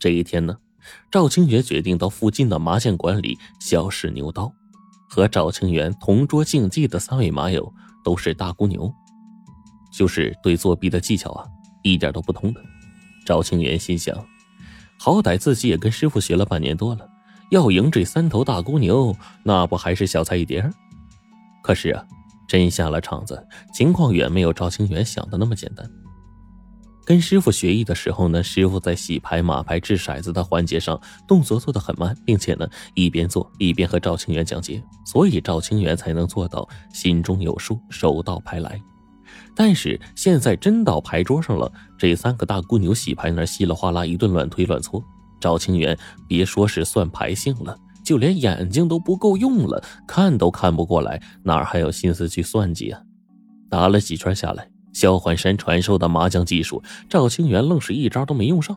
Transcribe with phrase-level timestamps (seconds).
[0.00, 0.56] 这一天呢，
[1.12, 4.52] 赵清源决定到附近的麻将馆里小试牛刀。
[5.12, 7.72] 和赵清源同桌竞技的三位麻友
[8.04, 8.92] 都是大姑牛，
[9.92, 11.44] 就是对作弊的技巧啊，
[11.82, 12.60] 一点都不通的。
[13.26, 14.16] 赵清源心想，
[14.98, 17.06] 好歹自己也跟师傅学了半年多了，
[17.50, 20.64] 要赢这三头大姑牛，那不还是小菜一碟？
[21.60, 22.04] 可是啊，
[22.48, 25.90] 真下了场子，情况远没有赵清源想的那么简单。
[27.10, 30.96] 跟师傅学艺的时候呢，师傅在洗牌、码牌、掷骰子的环节上
[31.26, 32.64] 动作做得很慢，并且呢
[32.94, 38.80] 一边做一边和赵清源讲解，所以赵清源才能做到心中有数，手到牌来。
[39.56, 41.68] 但是现在真到牌桌上了，
[41.98, 45.02] 这三个大姑牛洗牌那稀里哗啦一顿乱推乱搓，
[45.40, 45.98] 赵清源
[46.28, 53.00] 别说是算牌性了，就连眼睛都不够用了，看都看不过来，哪还有心思去算计啊？
[53.68, 54.70] 打了几圈下来。
[54.92, 58.76] 萧环山传授的麻将技术，赵清源愣是一招都没用上。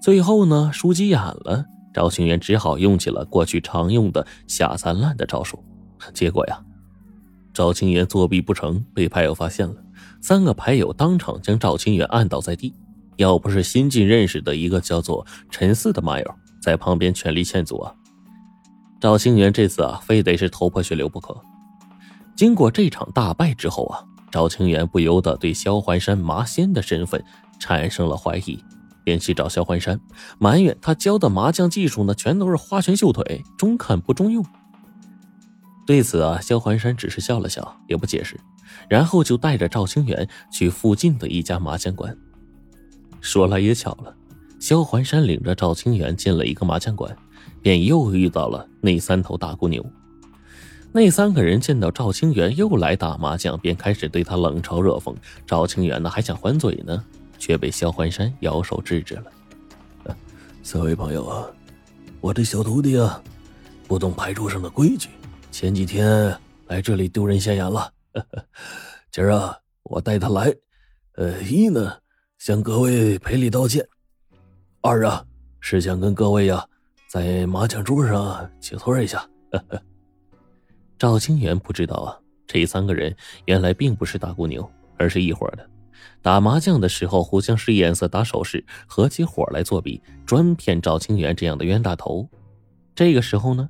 [0.00, 5.62] 最后呢，输急眼了，赵清源只好用起了过去常用的下三滥的招数。
[6.14, 6.58] 结果呀，
[7.52, 9.74] 赵清源作弊不成，被牌友发现了，
[10.20, 12.74] 三个牌友当场将赵清源按倒在地。
[13.16, 17.92] 要不是新近认识的一个叫做陈四的麻友在旁边全力劝阻啊，
[19.00, 21.36] 赵清源这次啊，非得是头破血流不可。
[22.34, 24.04] 经过这场大败之后啊。
[24.30, 27.22] 赵清源不由得对萧环山麻仙的身份
[27.58, 28.62] 产生了怀疑，
[29.04, 30.00] 便去找萧环山
[30.38, 34.44] 埋怨他教的麻将技术呢，全都是花拳绣腿，中看不中用。
[35.86, 38.38] 对此啊，萧环山只是笑了笑，也不解释，
[38.88, 42.16] 然后就带着赵清源去附近的一家麻将馆。
[43.20, 44.14] 说来也巧了，
[44.60, 47.16] 萧环山领着赵清源进了一个麻将馆，
[47.60, 49.84] 便又遇到了那三头大姑牛。
[50.92, 55.14] 那三个人见到赵清源又来打麻将，便开始对他冷嘲热讽。
[55.46, 57.04] 赵清源呢还想还嘴呢，
[57.38, 59.24] 却被萧环山摇手制止了。
[60.64, 61.46] 三位朋友啊，
[62.20, 63.22] 我这小徒弟啊，
[63.86, 65.08] 不懂牌桌上的规矩，
[65.52, 67.92] 前几天来这里丢人现眼了。
[69.12, 70.52] 今儿啊，我带他来，
[71.14, 71.96] 呃，一呢
[72.38, 73.86] 向各位赔礼道歉，
[74.80, 75.24] 二啊
[75.60, 76.66] 是想跟各位呀
[77.08, 79.24] 在麻将桌上切磋一下。
[81.00, 82.12] 赵清源不知道啊，
[82.46, 83.16] 这三个人
[83.46, 85.66] 原来并不是大姑牛，而是一伙的。
[86.20, 92.28] 打麻将的时候互相使眼色、打手势，合起伙来作弊，专骗赵清源这样的冤大头。
[92.94, 93.66] 这个时候呢，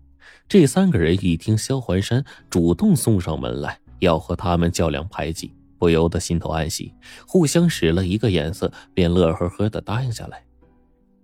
[0.48, 6.92] 这三个人一听萧环山主动送上门来，要和他们较量牌技，不由得心头暗喜，
[7.28, 10.42] 互相使了一个眼色，便乐呵呵的答应下来。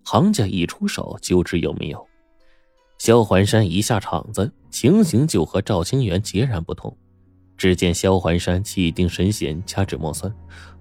[0.04, 2.06] 行家一出手，就知有没有。
[2.98, 6.96] 萧环山一下场子，情形就和赵清源截然不同。
[7.56, 10.34] 只见萧环山气定神闲，掐指摸算，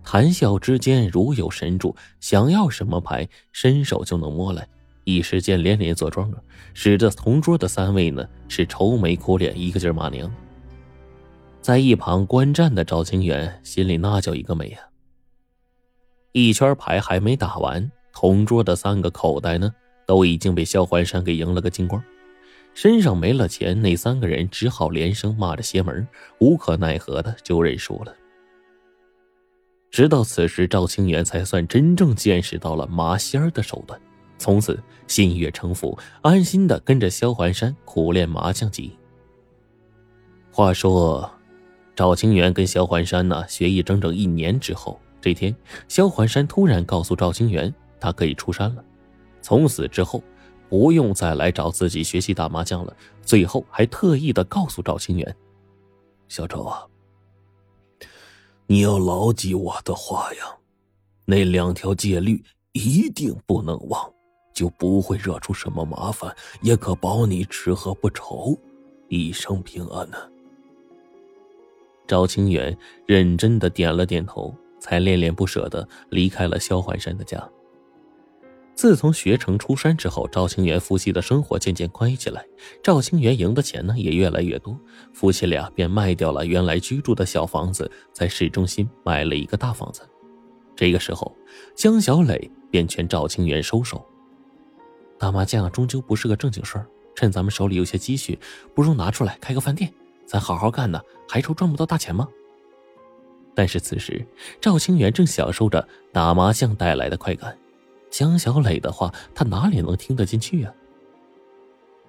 [0.03, 4.67] 谈笑之间如有神助，想要什么牌，伸手就能摸来。
[5.03, 6.39] 一时间连连坐庄啊，
[6.73, 10.29] 使得同桌的三位呢是愁眉苦脸，一个劲骂娘。
[11.61, 14.79] 在一旁观战的赵清源心里那叫一个美呀！
[16.31, 19.73] 一圈牌还没打完，同桌的三个口袋呢？
[20.05, 22.03] 都已经被萧环山给赢了个精光，
[22.73, 26.07] 身上没了钱，那三个人只好连声骂着邪门，
[26.39, 28.13] 无可奈何的就认输了。
[29.91, 33.99] 直到此时，赵清源才算真正见识到了麻仙儿的手段，
[34.37, 34.77] 从此
[35.07, 38.91] 心悦诚服，安心的跟着萧环山苦练麻将技艺。
[40.51, 41.31] 话说，
[41.95, 45.55] 赵清源跟萧环山呢学艺整整一年之后，这天，
[45.87, 48.83] 萧环山突然告诉赵清源，他可以出山了。
[49.45, 50.23] 从此之后，
[50.69, 52.91] 不用再来找自己学习打麻将了。
[53.21, 55.35] 最后还特意的告诉赵清源
[56.27, 56.83] ：“小周啊，
[58.65, 60.57] 你要牢记我的话呀，
[61.25, 64.11] 那两条戒律一定不能忘，
[64.51, 68.57] 就不会惹出什么麻烦，也可保你吃喝不愁，
[69.09, 70.17] 一生平安呢。”
[72.07, 77.47] 赵清源认真的点了点头，才恋恋不舍的离开了萧环山的家。
[78.75, 82.45] 自从学成出山之后，赵清源夫妻的生活渐渐宽裕起来。
[82.83, 84.77] 赵清源赢的钱呢也越来越多，
[85.13, 90.01] 夫妻俩便卖掉了原来居住的小房子，在市中心买了一个大房子。
[90.75, 91.33] 这个时候，
[91.73, 94.05] 江小磊便劝赵清源收手，
[95.17, 96.85] 打麻将终究不是个正经事儿，
[97.15, 98.37] 趁咱们手里有些积蓄，
[98.75, 99.91] 不如拿出来开个饭店，
[100.25, 102.27] 咱好好干呢，还愁赚不到大钱吗？
[103.55, 104.27] 但是此时，
[104.59, 107.57] 赵清源正享受着打麻将带来的快感。
[108.17, 110.73] 江小磊的话，他哪里能听得进去啊？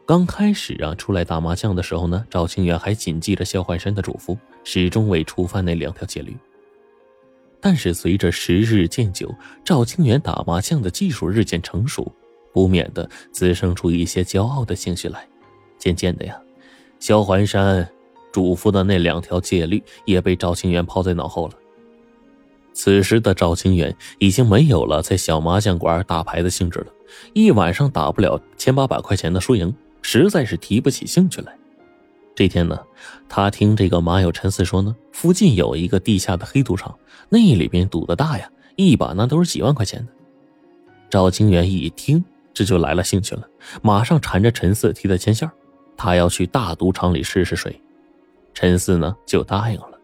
[0.06, 6.36] 刚开始啊，出来打麻将的时候呢，赵清源还谨记着萧焕山的嘱咐，始终未触犯那两条戒律。
[7.60, 12.06] 但是随着时日渐久，赵清源打麻将的技术日渐成熟，
[12.52, 15.26] 不免的滋生出一些骄傲的情绪来。
[15.76, 16.40] 渐渐的呀，
[17.00, 17.84] 萧环山
[18.32, 21.54] 嘱咐的那两条戒律也被赵清源抛在脑后了。
[22.76, 26.86] 此时的赵清源已经没有了在小麻将馆打牌的兴致了，
[27.32, 31.56] 一晚上打不了千八百块钱的输赢，实在是提不起兴趣来。
[32.34, 32.78] 这天呢，
[33.30, 36.94] 他听这个马友陈四说呢，附近有一个地下的黑赌场，
[37.30, 38.46] 那里边赌的大呀，
[38.76, 40.12] 一把那都是几万块钱的。
[41.08, 43.48] 赵清源一听，这就来了兴趣了，
[43.80, 45.50] 马上缠着陈四替他牵线，
[45.96, 47.80] 他要去大赌场里试试水。
[48.52, 49.95] 陈四呢就答应了。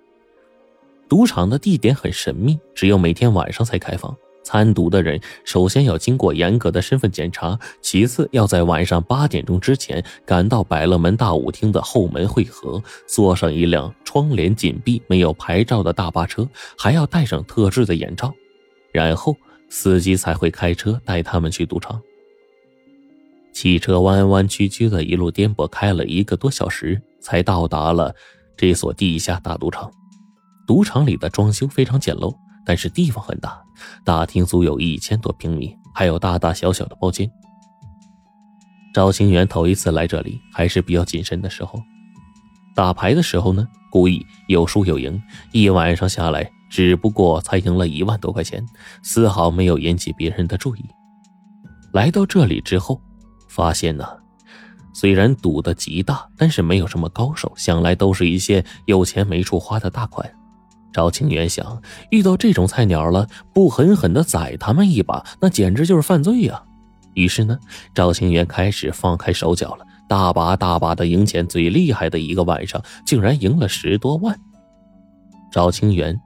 [1.13, 4.17] 赌场的地点很神秘，只有每天晚上才开放。
[4.43, 16.49] 参赌的人首先要经过严格的身份检查，其次要在晚上八点钟之前赶到百乐门大舞厅的后门汇合，坐上一辆窗帘紧闭、没有牌照的大巴车，
[16.79, 18.33] 还要戴上特制的眼罩，
[18.91, 19.37] 然后
[19.69, 22.01] 司机才会开车带他们去赌场。
[23.53, 28.15] 汽车弯弯曲曲的一路颠簸，开了一个多小时，才到达了
[28.57, 29.93] 这所地下大赌场。
[30.67, 32.35] 赌场里的装修非常简陋。
[32.65, 33.61] 但是地方很大，
[34.05, 37.29] 大厅足有一千多平米，还有大大小小的包间。
[38.95, 41.83] 赵清源头一次来这里，还是比较谨慎的时候。
[42.73, 45.21] 打牌的时候呢，故意有输有赢，
[45.51, 48.65] 一晚上下来，只不过才赢了一万多块钱，
[49.03, 50.85] 丝毫没有引起别人的注意。
[51.93, 53.03] 来到这里之后，
[53.49, 54.07] 发现呢，
[54.95, 60.33] 虽然赌的极大，但是没有什么高手，想来都是一些有钱没处花的大款。
[60.93, 66.63] 赵清源想，遇到这种菜鸟了，不狠狠的宰他们一把，那简直就是犯罪呀。
[67.15, 67.59] 于是呢，
[67.95, 71.47] 赵清源开始放开手脚了，大把大把的赢钱。
[71.47, 74.39] 最厉害的一个晚上，竟然赢了十多万。
[75.51, 76.19] 赵清源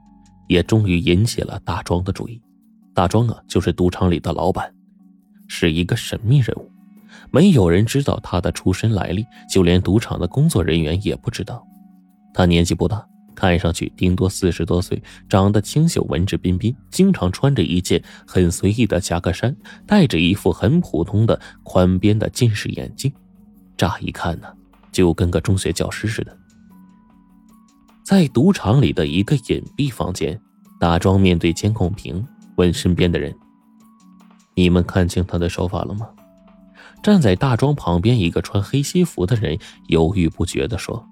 [0.47, 2.41] 也终于引起了大庄的注意。
[2.93, 4.73] 大庄啊，就是赌场里的老板，
[5.47, 6.71] 是一个神秘人物，
[7.31, 11.65] 没有人知道他的出身来历，就连赌场的工作人员也不知道。
[12.33, 13.05] 他年纪不大。
[13.37, 14.99] 看上去顶多四十多岁，
[15.29, 19.55] 长得清秀文质彬彬，经常穿着一件很随意的夹克衫，
[19.85, 23.13] 戴着一副很普通的宽边的近视眼镜，
[23.77, 24.47] 乍一看呢，
[24.91, 26.35] 就跟个中学教师似的。
[28.03, 30.41] 在赌场里的一个隐蔽房间，
[30.79, 32.25] 大庄面对监控屏
[32.55, 33.31] 问身边的人
[34.57, 36.09] ：“你们看清他的手法了吗？”
[37.03, 39.55] 站在大庄旁边一个穿黑西服的人
[39.89, 41.07] 犹豫不决地说。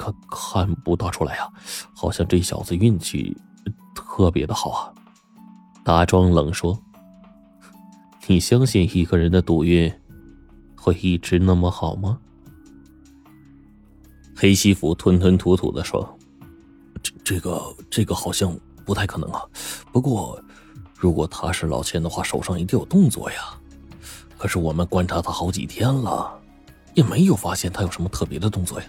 [0.00, 1.46] 看看不大出来呀，
[1.94, 3.36] 好像这小子运气
[3.94, 4.94] 特别的好啊。
[5.84, 6.78] 大壮冷说
[8.26, 9.92] ：“你相信一个人的赌运
[10.74, 12.18] 会一直那么好吗？”
[14.34, 16.18] 黑西服吞吞吐吐的说
[17.02, 19.42] ：“这这个这个好像不太可能啊。
[19.92, 20.42] 不过，
[20.96, 23.36] 如果他是老千的话，手上一定有动作呀。
[24.38, 26.40] 可是我们观察他好几天了，
[26.94, 28.86] 也没有发现他有什么特别的动作呀。”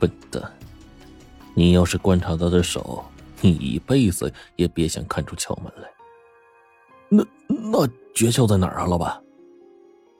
[0.00, 0.42] 笨蛋，
[1.54, 3.04] 你要是观察他的手，
[3.40, 5.88] 你一辈子也别想看出窍门来。
[7.08, 9.22] 那那诀窍在哪儿啊，老板？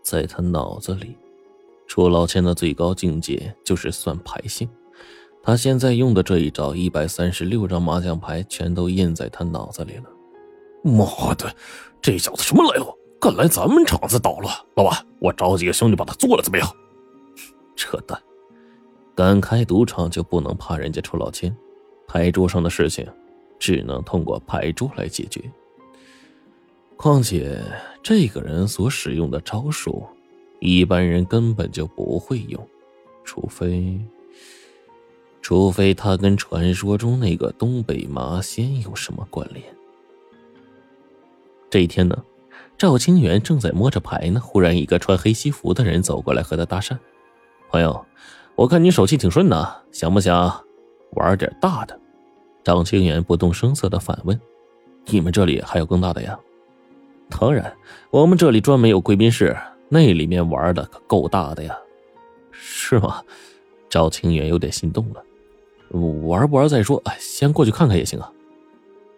[0.03, 1.17] 在他脑子里。
[1.88, 4.69] 楚老千的最高境界就是算牌性，
[5.43, 10.05] 他现在用的这一招，一百三十六张麻将牌全都印在他脑子里了。
[10.85, 11.53] 妈的，
[12.00, 12.97] 这小子什么来路？
[13.21, 14.55] 敢来咱们厂子捣乱？
[14.76, 16.69] 老板，我找几个兄弟把他做了，怎么样？
[17.75, 18.16] 扯淡。
[19.21, 21.55] 敢开赌场就不能怕人家出老千，
[22.09, 23.07] 牌桌上的事情
[23.59, 25.43] 只能通过牌桌来解决。
[26.97, 27.62] 况且
[28.03, 30.07] 这个人所使用的招数，
[30.59, 32.67] 一般人根本就不会用，
[33.23, 34.00] 除非，
[35.43, 39.62] 除非他跟传说中那个东北麻仙有什么关联。
[41.69, 42.25] 这一天呢，
[42.79, 46.97] 赵清源正在摸着牌呢，忽然一个穿黑西服的人走过来和他搭讪
[47.71, 48.03] ：“朋友。”
[48.61, 50.55] 我看你手气挺顺呐，想不想
[51.12, 51.99] 玩点大的？
[52.62, 54.38] 张清源不动声色的反问
[55.09, 56.38] ：“你们这里还有更大的呀
[57.31, 57.75] ？”“当然，
[58.11, 59.57] 我们这里专门有贵宾室，
[59.88, 61.75] 那里面玩的可够大的呀。
[62.52, 63.23] ”“是吗？”
[63.88, 65.25] 赵清源有点心动了。
[66.29, 68.31] “玩不玩再说，先过去看看也行啊。”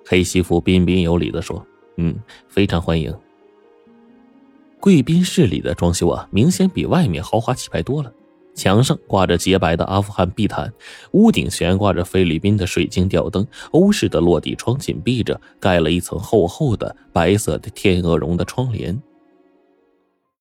[0.06, 1.66] 黑西服彬彬有礼的说
[1.98, 2.14] ：“嗯，
[2.46, 3.12] 非常欢迎。”
[4.78, 8.12] 贵宾室里的装修啊，明显比外面豪华气派多了。
[8.54, 10.72] 墙上挂着洁白的阿富汗地毯，
[11.12, 19.00] 屋顶悬挂着菲律宾的水晶吊灯，欧式的落地窗紧闭着，盖了一层厚厚的白色的天鹅绒的窗帘。